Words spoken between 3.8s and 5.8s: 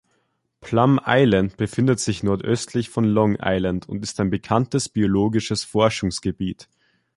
und ist ein bekanntes biologisches